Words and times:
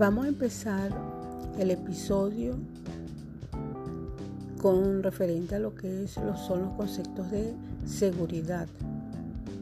Vamos 0.00 0.24
a 0.24 0.28
empezar 0.28 0.90
el 1.58 1.70
episodio 1.70 2.56
con 4.56 5.02
referente 5.02 5.56
a 5.56 5.58
lo 5.58 5.74
que 5.74 6.04
es, 6.04 6.12
son 6.12 6.62
los 6.62 6.72
conceptos 6.74 7.30
de 7.30 7.52
seguridad. 7.84 8.66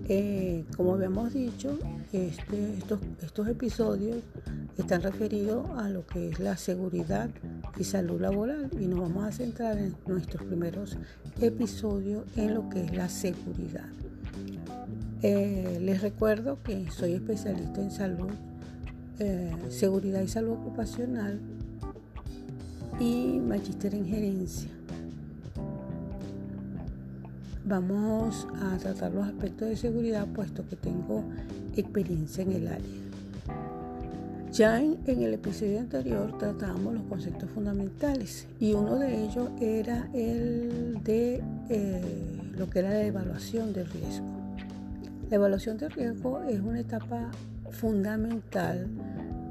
Eh, 0.09 0.65
como 0.77 0.95
habíamos 0.95 1.35
dicho, 1.35 1.77
este, 2.13 2.75
estos, 2.75 3.01
estos 3.21 3.49
episodios 3.49 4.19
están 4.79 5.03
referidos 5.03 5.69
a 5.77 5.89
lo 5.89 6.07
que 6.07 6.29
es 6.29 6.39
la 6.39 6.57
seguridad 6.57 7.31
y 7.77 7.83
salud 7.83 8.21
laboral 8.21 8.71
y 8.79 8.87
nos 8.87 9.01
vamos 9.01 9.25
a 9.25 9.33
centrar 9.33 9.77
en 9.77 9.97
nuestros 10.07 10.45
primeros 10.45 10.99
episodios 11.41 12.23
en 12.37 12.55
lo 12.55 12.69
que 12.69 12.85
es 12.85 12.95
la 12.95 13.09
seguridad. 13.09 13.89
Eh, 15.21 15.81
les 15.83 16.01
recuerdo 16.01 16.63
que 16.63 16.89
soy 16.93 17.15
especialista 17.15 17.83
en 17.83 17.91
salud, 17.91 18.31
eh, 19.21 19.53
seguridad 19.69 20.23
y 20.23 20.29
salud 20.29 20.53
ocupacional 20.53 21.41
y 23.01 23.39
magíster 23.41 23.95
en 23.95 24.07
gerencia. 24.07 24.71
Vamos 27.65 28.47
a 28.63 28.79
tratar 28.79 29.13
los 29.13 29.27
aspectos 29.27 29.69
de 29.69 29.77
seguridad 29.77 30.27
puesto 30.29 30.67
que 30.69 30.77
tengo 30.77 31.23
experiencia 31.77 32.43
en 32.43 32.53
el 32.53 32.69
área. 32.69 33.09
Ya 34.53 34.81
en, 34.81 34.99
el 35.07 35.35
episodio 35.35 35.79
anterior 35.79 36.37
tratábamos 36.39 36.95
los 36.95 37.03
conceptos 37.05 37.51
fundamentales 37.51 38.47
y 38.59 38.73
uno 38.73 38.97
de 38.97 39.25
ellos 39.25 39.51
era 39.61 40.09
el 40.15 40.99
de 41.05 41.43
eh, 41.69 42.41
lo 42.57 42.71
que 42.71 42.79
era 42.79 42.91
la 42.91 43.03
evaluación 43.03 43.73
del 43.75 43.87
riesgo. 43.87 44.27
La 45.29 45.37
evaluación 45.37 45.77
de 45.77 45.91
riesgo 45.91 46.43
es 46.45 46.61
una 46.61 46.81
etapa 46.81 47.31
fundamental 47.71 48.89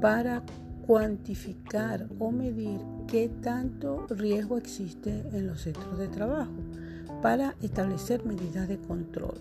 para 0.00 0.42
cuantificar 0.86 2.06
o 2.18 2.30
medir 2.30 2.80
qué 3.06 3.28
tanto 3.42 4.06
riesgo 4.08 4.56
existe 4.56 5.22
en 5.32 5.46
los 5.46 5.60
centros 5.60 5.98
de 5.98 6.08
trabajo 6.08 6.52
para 7.22 7.54
establecer 7.60 8.24
medidas 8.24 8.68
de 8.68 8.78
control. 8.78 9.34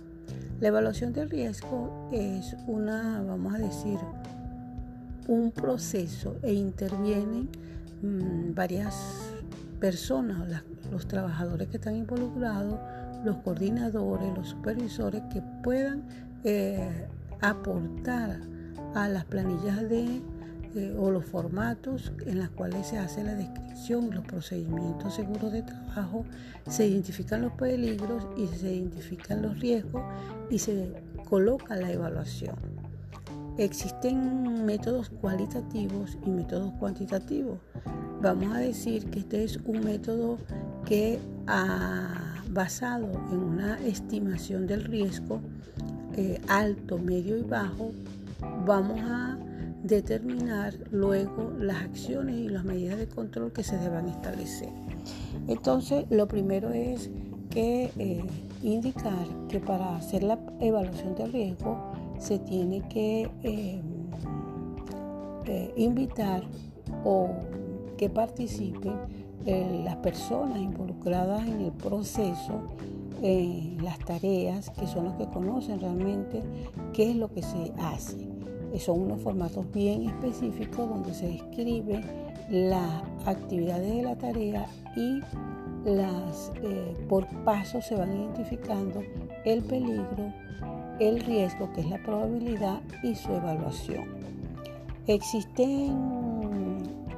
La 0.59 0.69
evaluación 0.69 1.13
de 1.13 1.25
riesgo 1.25 2.09
es 2.11 2.55
una, 2.67 3.21
vamos 3.21 3.53
a 3.53 3.59
decir, 3.59 3.99
un 5.27 5.51
proceso 5.51 6.35
e 6.41 6.53
intervienen 6.53 7.47
mm, 8.01 8.53
varias 8.55 8.95
personas, 9.79 10.63
los 10.91 11.07
trabajadores 11.07 11.67
que 11.67 11.77
están 11.77 11.95
involucrados, 11.95 12.79
los 13.23 13.37
coordinadores, 13.37 14.35
los 14.35 14.49
supervisores 14.49 15.21
que 15.31 15.41
puedan 15.63 16.03
eh, 16.43 17.07
aportar 17.41 18.39
a 18.95 19.07
las 19.07 19.25
planillas 19.25 19.87
de 19.89 20.21
eh, 20.75 20.95
o 20.97 21.11
los 21.11 21.25
formatos 21.25 22.11
en 22.25 22.39
los 22.39 22.49
cuales 22.49 22.87
se 22.87 22.97
hace 22.97 23.23
la 23.23 23.33
descripción, 23.33 24.09
los 24.13 24.25
procedimientos 24.25 25.15
seguros 25.15 25.51
de 25.51 25.61
trabajo, 25.61 26.25
se 26.67 26.87
identifican 26.87 27.41
los 27.41 27.53
peligros 27.53 28.25
y 28.35 28.47
se 28.47 28.75
identifican 28.75 29.41
los 29.41 29.59
riesgos 29.59 30.03
y 30.49 30.59
se 30.59 30.93
coloca 31.27 31.75
la 31.75 31.91
evaluación. 31.91 32.55
Existen 33.57 34.65
métodos 34.65 35.09
cualitativos 35.09 36.17
y 36.25 36.29
métodos 36.29 36.71
cuantitativos. 36.79 37.57
Vamos 38.21 38.55
a 38.55 38.59
decir 38.59 39.09
que 39.09 39.19
este 39.19 39.43
es 39.43 39.57
un 39.65 39.83
método 39.83 40.37
que 40.85 41.19
ha 41.47 42.35
basado 42.51 43.09
en 43.31 43.39
una 43.39 43.79
estimación 43.85 44.67
del 44.67 44.83
riesgo 44.83 45.41
eh, 46.15 46.41
alto, 46.47 46.97
medio 46.97 47.37
y 47.37 47.43
bajo, 47.43 47.91
vamos 48.65 48.99
a 49.03 49.37
determinar 49.83 50.73
luego 50.91 51.51
las 51.57 51.83
acciones 51.83 52.35
y 52.35 52.49
las 52.49 52.63
medidas 52.63 52.97
de 52.97 53.07
control 53.07 53.51
que 53.53 53.63
se 53.63 53.77
deban 53.77 54.07
establecer. 54.09 54.69
Entonces, 55.47 56.05
lo 56.09 56.27
primero 56.27 56.71
es 56.71 57.09
que 57.49 57.91
eh, 57.97 58.23
indicar 58.61 59.25
que 59.49 59.59
para 59.59 59.95
hacer 59.95 60.23
la 60.23 60.39
evaluación 60.59 61.15
de 61.15 61.27
riesgo 61.27 61.91
se 62.19 62.39
tiene 62.39 62.87
que 62.89 63.29
eh, 63.43 63.81
invitar 65.77 66.43
o 67.03 67.29
que 67.97 68.09
participen 68.09 68.95
las 69.85 69.95
personas 69.97 70.59
involucradas 70.59 71.47
en 71.47 71.61
el 71.61 71.71
proceso 71.71 72.63
eh, 73.23 73.75
las 73.81 73.97
tareas, 73.99 74.69
que 74.69 74.85
son 74.85 75.05
los 75.05 75.15
que 75.15 75.25
conocen 75.25 75.79
realmente 75.79 76.43
qué 76.93 77.09
es 77.09 77.15
lo 77.15 77.33
que 77.33 77.41
se 77.41 77.73
hace. 77.79 78.26
Son 78.77 79.01
unos 79.01 79.21
formatos 79.21 79.65
bien 79.73 80.07
específicos 80.07 80.87
donde 80.89 81.13
se 81.13 81.27
describe 81.27 82.01
las 82.49 83.03
actividades 83.25 83.95
de 83.95 84.03
la 84.03 84.17
tarea 84.17 84.67
y 84.95 85.21
las 85.89 86.51
eh, 86.63 86.95
por 87.09 87.25
paso 87.43 87.81
se 87.81 87.95
van 87.95 88.13
identificando 88.13 89.01
el 89.45 89.63
peligro, 89.63 90.33
el 90.99 91.19
riesgo, 91.21 91.71
que 91.73 91.81
es 91.81 91.89
la 91.89 92.01
probabilidad 92.03 92.81
y 93.03 93.15
su 93.15 93.31
evaluación. 93.33 94.05
Existen, 95.07 95.95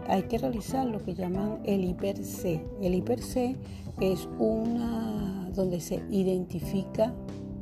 hay 0.08 0.24
que 0.24 0.38
realizar 0.38 0.86
lo 0.86 1.00
que 1.04 1.16
llaman 1.16 1.60
el 1.66 1.84
IPER-C. 1.86 2.64
El 2.82 2.94
IPER-C 2.96 3.56
es 4.00 4.30
una 4.38 5.50
donde 5.56 5.82
se 5.82 6.04
identifica 6.10 7.14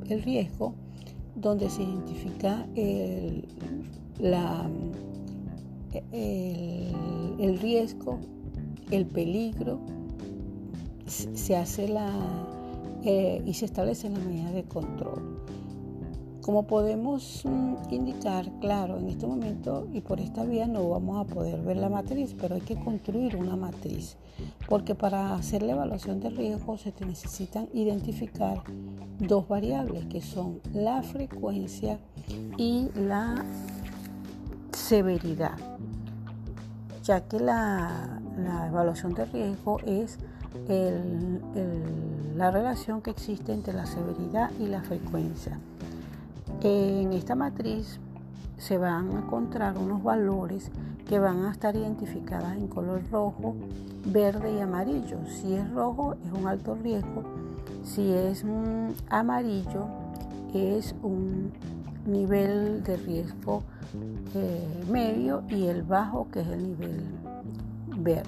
el 0.09 0.21
riesgo, 0.23 0.73
donde 1.37 1.69
se 1.69 1.83
identifica 1.83 2.67
el, 2.75 3.45
el, 7.39 7.59
riesgo, 7.59 8.19
el 8.91 9.05
peligro, 9.05 9.79
se 11.05 11.55
hace 11.55 11.87
la 11.87 12.11
eh, 13.03 13.41
y 13.45 13.53
se 13.53 13.65
establece 13.65 14.09
la 14.09 14.19
medida 14.19 14.51
de 14.51 14.63
control. 14.63 15.36
Como 16.47 16.63
podemos 16.63 17.43
mm, 17.43 17.93
indicar, 17.93 18.49
claro, 18.61 18.97
en 18.97 19.09
este 19.09 19.27
momento 19.27 19.85
y 19.91 19.99
por 19.99 20.21
esta 20.21 20.45
vía 20.45 20.65
no 20.65 20.87
vamos 20.87 21.19
a 21.19 21.33
poder 21.33 21.59
ver 21.61 21.75
la 21.75 21.89
matriz, 21.89 22.37
pero 22.39 22.55
hay 22.55 22.61
que 22.61 22.77
construir 22.77 23.35
una 23.35 23.57
matriz, 23.57 24.15
porque 24.69 24.95
para 24.95 25.35
hacer 25.35 25.61
la 25.61 25.73
evaluación 25.73 26.21
de 26.21 26.29
riesgo 26.29 26.77
se 26.77 26.93
necesitan 27.05 27.67
identificar 27.73 28.63
dos 29.19 29.45
variables 29.49 30.05
que 30.05 30.21
son 30.21 30.61
la 30.73 31.03
frecuencia 31.03 31.99
y 32.55 32.91
la 32.95 33.43
severidad, 34.71 35.57
ya 37.03 37.27
que 37.27 37.41
la, 37.41 38.21
evaluación 38.69 39.13
de 39.15 39.25
riesgo 39.25 39.79
es 39.85 40.17
la 42.37 42.51
relación 42.51 43.01
que 43.01 43.09
existe 43.11 43.51
entre 43.51 43.73
la 43.73 43.85
severidad 43.85 44.49
y 44.61 44.67
la 44.67 44.81
frecuencia. 44.81 45.59
En 46.61 47.13
esta 47.13 47.35
matriz 47.35 47.99
se 48.57 48.77
van 48.77 49.15
a 49.15 49.19
encontrar 49.19 49.77
unos 49.77 50.01
valores 50.01 50.71
que 51.07 51.19
van 51.19 51.45
a 51.45 51.51
estar 51.51 51.75
identificadas 51.75 52.57
en 52.57 52.67
color 52.67 53.01
rojo, 53.11 53.55
verde 54.05 54.55
y 54.55 54.59
amarillo. 54.59 55.19
Si 55.27 55.53
es 55.53 55.69
rojo 55.71 56.15
es 56.25 56.31
un 56.31 56.47
alto 56.47 56.75
riesgo, 56.75 57.23
si 57.83 58.11
es 58.11 58.43
amarillo 59.09 59.85
es 60.53 60.95
un 61.03 61.51
nivel 62.05 62.83
de 62.83 62.97
riesgo 62.97 63.63
eh, 64.33 64.83
medio 64.89 65.43
y 65.49 65.67
el 65.67 65.83
bajo 65.83 66.27
que 66.31 66.41
es 66.41 66.47
el 66.47 66.69
nivel 66.69 67.03
verde. 67.97 68.27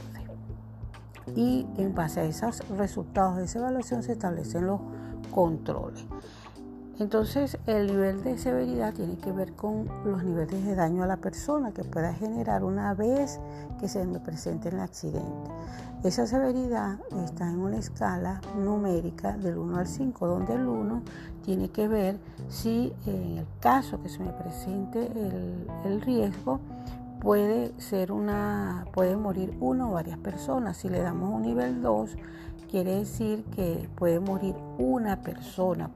Y 1.35 1.66
en 1.78 1.94
base 1.95 2.22
a 2.22 2.25
esos 2.25 2.68
resultados 2.78 3.38
de 3.38 3.45
esa 3.45 3.59
evaluación 3.59 4.03
se 4.03 4.13
establecen 4.13 4.68
los 4.68 4.81
controles. 5.31 6.06
Entonces, 7.00 7.57
el 7.66 7.88
nivel 7.88 8.24
de 8.24 8.38
severidad 8.38 8.94
tiene 8.94 9.18
que 9.18 9.31
ver 9.31 9.54
con 9.54 9.88
los 10.04 10.22
niveles 10.22 10.66
de 10.66 10.75
daño 10.75 11.01
a 11.04 11.07
la 11.07 11.16
persona 11.16 11.72
que 11.72 11.86
pueda 11.86 12.13
generar 12.13 12.66
una 12.66 12.94
vez 12.94 13.40
que 13.80 13.88
se 13.88 14.06
me 14.06 14.19
presente 14.19 14.68
el 14.68 14.81
accidente. 14.81 15.50
Esa 16.04 16.28
severidad 16.28 17.00
está 17.25 17.50
en 17.50 17.60
una 17.60 17.78
escala 17.78 18.42
numérica 18.57 19.38
del 19.38 19.57
1 19.57 19.78
al 19.78 19.88
5, 19.88 20.28
donde 20.28 20.56
el 20.56 20.68
1 20.68 21.01
tiene 21.46 21.69
que 21.69 21.88
ver 21.88 22.18
si 22.50 22.92
en 23.06 23.38
el 23.38 23.48
caso 23.62 24.02
que 24.04 24.10
se 24.10 24.19
me 24.19 24.34
presente 24.34 25.10
el, 25.86 26.02
riesgo 26.02 26.60
puede 27.22 27.74
ser 27.80 28.12
una 28.12 28.86
puede 28.94 29.16
morir 29.16 29.56
uno 29.62 29.90
o 29.90 29.94
varias 29.94 30.18
personas. 30.19 30.75
Si 30.75 30.90
le 30.90 31.02
damos 31.02 31.34
un 31.34 31.44
nivel 31.44 31.81
2, 31.81 32.18
quiere 32.69 32.95
decir 32.95 33.45
que 33.56 33.90
puede 33.95 34.19
morir 34.19 34.56
una 34.78 35.22
persona 35.22 35.90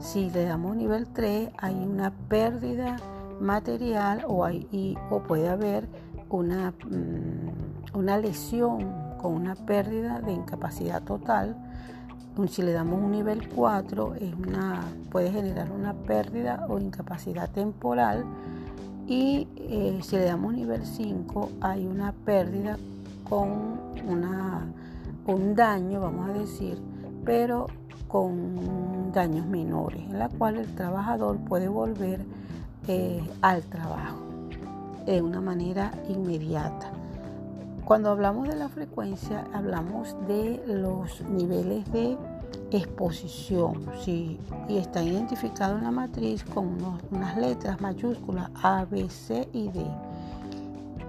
si 0.00 0.30
le 0.30 0.44
damos 0.44 0.76
nivel 0.76 1.06
3, 1.06 1.50
hay 1.58 1.74
una 1.74 2.10
pérdida 2.28 2.96
material 3.40 4.24
o, 4.26 4.44
hay, 4.44 4.96
o 5.10 5.20
puede 5.22 5.48
haber 5.48 5.88
una, 6.30 6.70
mm, 6.70 7.98
una 7.98 8.18
lesión 8.18 8.92
con 9.20 9.34
una 9.34 9.54
pérdida 9.54 10.20
de 10.20 10.32
incapacidad 10.32 11.02
total. 11.02 11.56
Si 12.48 12.62
le 12.62 12.72
damos 12.72 13.00
un 13.00 13.12
nivel 13.12 13.48
4, 13.48 14.16
es 14.16 14.34
una, 14.34 14.82
puede 15.10 15.30
generar 15.30 15.70
una 15.70 15.94
pérdida 15.94 16.66
o 16.68 16.78
incapacidad 16.78 17.48
temporal 17.50 18.24
y 19.06 19.46
eh, 19.56 20.00
si 20.02 20.16
le 20.16 20.24
damos 20.24 20.54
nivel 20.54 20.84
5 20.84 21.50
hay 21.60 21.86
una 21.86 22.12
pérdida 22.12 22.76
con 23.28 23.78
una, 24.08 24.66
un 25.26 25.54
daño, 25.54 26.00
vamos 26.00 26.30
a 26.30 26.32
decir, 26.32 26.78
pero 27.24 27.66
con 28.14 29.10
daños 29.12 29.44
menores, 29.44 30.00
en 30.02 30.20
la 30.20 30.28
cual 30.28 30.58
el 30.58 30.72
trabajador 30.76 31.36
puede 31.38 31.66
volver 31.66 32.20
eh, 32.86 33.20
al 33.42 33.64
trabajo 33.64 34.20
de 35.04 35.20
una 35.20 35.40
manera 35.40 35.90
inmediata. 36.08 36.92
Cuando 37.84 38.10
hablamos 38.10 38.46
de 38.46 38.54
la 38.54 38.68
frecuencia, 38.68 39.44
hablamos 39.52 40.14
de 40.28 40.62
los 40.64 41.22
niveles 41.22 41.90
de 41.90 42.16
exposición 42.70 43.84
y 44.06 44.38
está 44.68 45.02
identificado 45.02 45.76
en 45.76 45.82
la 45.82 45.90
matriz 45.90 46.44
con 46.44 46.78
unas 47.10 47.36
letras 47.36 47.80
mayúsculas 47.80 48.48
A, 48.62 48.84
B, 48.84 49.08
C 49.10 49.48
y 49.52 49.70
D. 49.70 49.84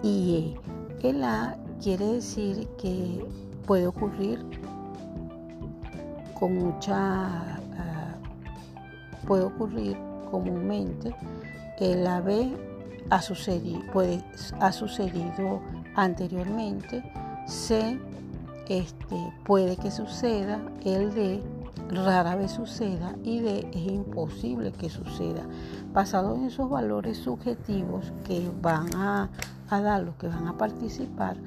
Y 0.02 0.58
E. 1.04 1.08
El 1.08 1.24
A 1.24 1.56
quiere 1.80 2.14
decir 2.14 2.68
que 2.80 3.24
puede 3.68 3.86
ocurrir 3.86 4.44
con 6.40 6.56
mucha, 6.56 6.96
ah, 6.98 8.16
puede 9.28 9.44
ocurrir 9.44 9.98
comúnmente. 10.30 11.16
El 11.80 12.06
AB 12.06 12.56
ha 13.10 13.22
sucedido, 13.22 13.82
ha 14.60 14.72
sucedido 14.72 15.62
anteriormente. 15.96 17.04
C 17.48 18.00
este, 18.68 19.34
puede 19.46 19.78
que 19.78 19.92
suceda. 19.92 20.60
El 20.84 21.14
D 21.14 21.44
rara 21.90 22.36
vez 22.36 22.52
suceda 22.52 23.16
y 23.24 23.40
D 23.40 23.70
es 23.72 23.92
imposible 23.92 24.72
que 24.72 24.90
suceda. 24.90 25.44
Basado 25.94 26.36
en 26.36 26.46
esos 26.46 26.70
valores 26.70 27.18
subjetivos 27.18 28.12
que 28.26 28.52
van 28.62 28.94
a, 28.96 29.30
a 29.70 29.82
dar 29.82 30.04
los 30.04 30.16
que 30.16 30.28
van 30.28 30.48
a 30.48 30.58
participar, 30.58 31.38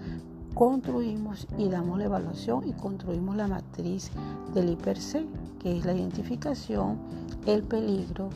construimos 0.58 1.46
y 1.56 1.68
damos 1.68 1.98
la 1.98 2.06
evaluación 2.06 2.68
y 2.68 2.72
construimos 2.72 3.36
la 3.36 3.46
matriz 3.46 4.10
del 4.54 4.70
IPERC, 4.70 5.24
que 5.60 5.78
es 5.78 5.84
la 5.84 5.94
identificación, 5.94 6.98
el 7.46 7.62
peligro, 7.62 8.30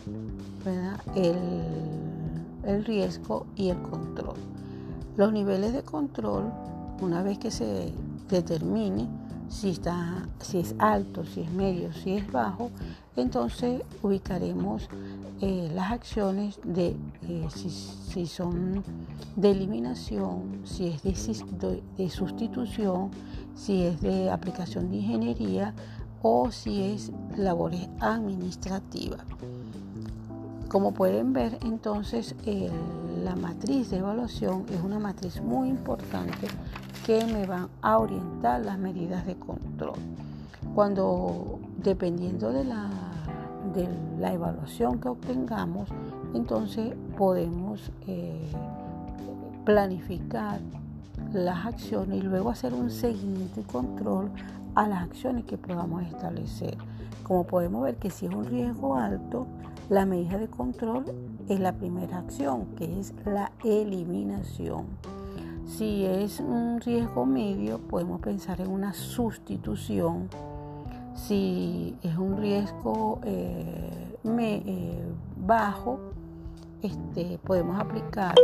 El, 1.17 1.37
el 2.63 2.85
riesgo 2.85 3.47
y 3.57 3.71
el 3.71 3.83
control. 3.83 4.37
Los 5.17 5.33
niveles 5.33 5.73
de 5.73 5.83
control, 5.83 6.45
una 7.01 7.25
vez 7.25 7.39
que 7.39 7.51
se 7.51 7.93
determine 8.31 9.09
si, 9.53 9.69
está, 9.71 10.27
si 10.41 10.59
es 10.59 10.75
alto, 10.79 11.25
si 11.25 11.43
es 11.43 11.51
medio, 11.53 11.93
si 11.93 12.15
es 12.15 12.33
bajo, 12.33 12.71
entonces 13.17 13.83
ubicaremos 14.03 14.89
eh, 15.43 15.71
las 15.75 15.93
acciones 15.93 16.59
de 16.65 16.97
eh, 17.29 17.47
si, 17.51 18.27
son 18.27 18.83
de 19.37 19.51
eliminación, 19.51 20.63
si 20.65 20.89
es 20.89 21.03
de, 21.03 22.11
sustitución, 22.11 23.11
si 23.55 23.83
es 23.83 24.01
de 24.01 24.31
aplicación 24.31 24.91
de 24.91 24.97
ingeniería 24.97 25.75
o 26.23 26.51
si 26.51 26.83
es 26.83 27.13
labores 27.37 27.89
administrativas. 28.01 29.21
Como 30.69 30.95
pueden 30.95 31.35
ver, 31.35 31.59
entonces 31.63 32.35
la 33.23 33.37
matriz 33.37 33.91
de 33.91 33.99
evaluación 33.99 34.65
es 34.71 34.81
una 34.83 34.99
matriz 34.99 35.43
muy 35.43 35.69
importante 35.69 36.49
que 37.05 37.25
me 37.27 37.47
van 37.47 37.69
a 37.81 37.99
orientar 37.99 38.65
las 38.65 38.79
medidas 38.79 39.27
de 39.27 39.35
control. 39.37 39.99
Cuando, 40.75 41.59
dependiendo 41.79 42.53
de 42.53 42.65
la, 42.65 42.89
de 43.75 43.89
la 44.19 44.33
evaluación 44.33 45.01
que 45.01 45.09
obtengamos, 45.09 45.89
entonces 46.35 46.95
podemos 47.17 47.91
eh, 48.07 48.51
planificar 49.65 50.61
las 51.33 51.67
acciones 51.67 52.19
y 52.19 52.23
luego 52.23 52.51
hacer 52.51 52.75
un 52.75 52.91
seguimiento 52.91 53.61
y 53.61 53.65
control 53.65 54.31
a 54.75 54.87
las 54.87 55.03
acciones 55.03 55.45
que 55.45 55.59
podamos 55.59 56.03
establecer. 56.05 56.77
Como 57.23 57.45
podemos 57.45 57.83
ver 57.83 57.97
que 57.97 58.11
si 58.11 58.27
es 58.27 58.35
un 58.35 58.45
riesgo 58.45 58.97
alto, 58.97 59.47
la 59.89 60.07
medida 60.07 60.39
de 60.39 60.49
control 60.49 61.05
es 61.49 61.61
la 61.61 61.73
primera 61.73 62.19
acción, 62.19 62.67
que 62.77 63.01
es 63.01 63.13
la 63.25 63.53
eliminación. 63.65 64.87
Si 65.67 66.05
es 66.05 66.41
un 66.41 66.81
riesgo 66.81 67.25
medio, 67.25 67.79
podemos 67.79 68.21
pensar 68.21 68.61
en 68.61 68.71
una 68.71 68.93
sustitución. 68.93 70.29
Si 71.15 71.97
es 72.03 72.17
un 72.17 72.37
riesgo 72.37 73.21
eh, 73.25 74.17
eh, 74.25 75.13
bajo, 75.37 75.99
este, 76.83 77.39
podemos 77.39 77.79
aplicar 77.79 78.35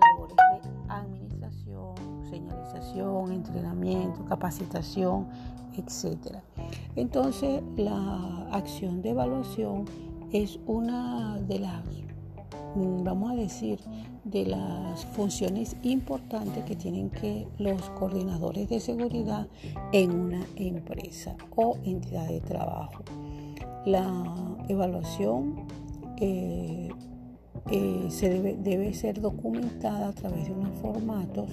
labores 0.00 0.36
de 0.36 0.92
administración, 0.92 1.94
señalización, 2.28 3.32
entrenamiento, 3.32 4.24
capacitación, 4.24 5.26
etc. 5.76 6.38
Entonces, 6.96 7.62
la 7.76 8.48
acción 8.50 9.02
de 9.02 9.10
evaluación 9.10 9.84
es 10.32 10.58
una 10.66 11.38
de 11.38 11.58
las 11.58 11.84
vamos 12.74 13.32
a 13.32 13.34
decir, 13.34 13.80
de 14.24 14.46
las 14.46 15.04
funciones 15.06 15.76
importantes 15.82 16.64
que 16.64 16.76
tienen 16.76 17.10
que 17.10 17.46
los 17.58 17.90
coordinadores 17.90 18.68
de 18.68 18.80
seguridad 18.80 19.48
en 19.92 20.12
una 20.12 20.46
empresa 20.56 21.36
o 21.56 21.76
entidad 21.84 22.28
de 22.28 22.40
trabajo. 22.40 23.02
La 23.84 24.56
evaluación 24.68 25.66
eh, 26.18 26.88
eh, 27.70 28.06
se 28.10 28.28
debe, 28.28 28.56
debe 28.56 28.94
ser 28.94 29.20
documentada 29.20 30.08
a 30.08 30.12
través 30.12 30.46
de 30.46 30.52
unos 30.52 30.72
formatos 30.80 31.48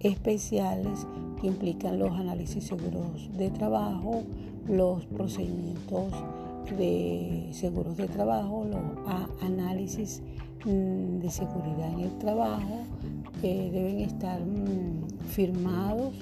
especiales 0.00 1.06
que 1.40 1.46
implican 1.46 1.98
los 1.98 2.12
análisis 2.12 2.64
seguros 2.64 3.30
de 3.36 3.50
trabajo, 3.50 4.22
los 4.66 5.06
procedimientos 5.06 6.12
de 6.70 7.48
seguros 7.52 7.96
de 7.96 8.08
trabajo, 8.08 8.64
los 8.64 8.80
análisis 9.42 10.22
mm, 10.64 11.18
de 11.18 11.30
seguridad 11.30 11.92
en 11.92 12.00
el 12.00 12.18
trabajo, 12.18 12.84
que 13.40 13.70
deben 13.70 14.00
estar 14.00 14.40
mm, 14.40 15.26
firmados, 15.28 16.14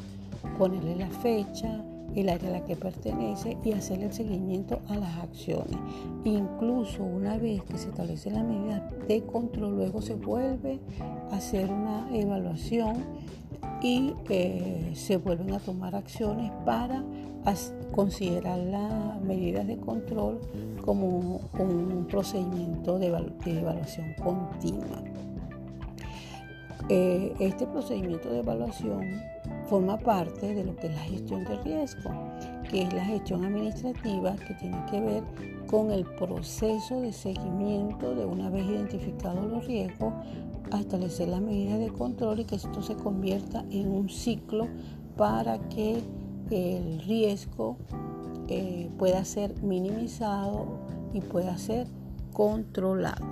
ponerle 0.59 0.97
la 0.97 1.09
fecha, 1.09 1.85
el 2.15 2.29
área 2.29 2.49
a 2.49 2.53
la 2.53 2.65
que 2.65 2.77
pertenece 2.77 3.57
y 3.65 3.73
hacer 3.73 4.03
el 4.03 4.13
seguimiento 4.13 4.81
a 4.89 4.97
las 4.97 5.17
acciones. 5.19 5.77
Incluso 6.25 7.05
una 7.05 7.37
vez 7.39 7.63
que 7.63 7.79
se 7.79 7.89
establece 7.89 8.31
la 8.31 8.43
medida 8.43 8.91
de 9.07 9.23
control, 9.23 9.77
luego 9.77 10.03
se 10.03 10.15
vuelve 10.15 10.81
a 11.31 11.37
hacer 11.37 11.71
una 11.71 12.09
evaluación 12.13 13.05
y 13.83 14.13
eh, 14.29 14.91
se 14.95 15.17
vuelven 15.17 15.53
a 15.53 15.59
tomar 15.59 15.95
acciones 15.95 16.51
para 16.65 17.03
considerar 17.93 18.59
las 18.59 19.21
medidas 19.23 19.67
de 19.67 19.79
control 19.79 20.41
como 20.85 21.41
un 21.59 22.07
procedimiento 22.09 22.99
de, 22.99 23.07
evaluación 23.07 24.15
continua. 24.23 25.03
Eh, 26.89 27.35
este 27.39 27.67
procedimiento 27.67 28.31
de 28.31 28.41
evaluación 28.41 29.03
forma 29.69 29.97
parte 29.97 30.55
de 30.55 30.65
lo 30.65 30.75
que 30.75 30.89
es 30.89 30.95
la 30.95 31.03
gestión 31.03 31.45
de 31.45 31.57
riesgo, 31.63 32.11
que 32.69 32.83
es 32.83 32.93
la 32.93 33.05
gestión 33.05 33.45
administrativa 33.45 34.35
que 34.37 34.55
tiene 34.55 34.85
que 34.91 35.01
ver 35.01 35.23
con 35.69 35.93
el 35.93 36.05
proceso 36.05 37.01
de 37.01 37.13
seguimiento 37.13 38.15
de 38.15 38.25
una 38.25 38.51
vez 38.51 38.67
identificados 38.67 39.49
los 39.49 39.67
riesgos 39.67 40.13
establecer 40.79 41.29
las 41.29 41.41
medidas 41.41 41.79
de 41.79 41.89
control 41.89 42.41
y 42.41 42.45
que 42.45 42.57
esto 42.57 42.83
se 42.83 42.95
convierta 42.95 43.65
en 43.71 43.91
un 43.91 44.09
ciclo 44.09 44.69
para 45.17 45.59
que 45.69 46.01
el 46.51 47.01
riesgo 47.03 47.77
eh, 48.49 48.91
pueda 48.99 49.25
ser 49.25 49.63
minimizado 49.63 50.67
y 51.13 51.21
pueda 51.21 51.57
ser 51.57 51.87
controlado. 52.33 53.25